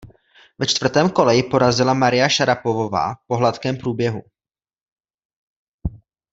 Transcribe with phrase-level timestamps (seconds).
[0.59, 4.21] Ve čtvrtém kole ji porazila Maria Šarapovová po hladkém průběhu.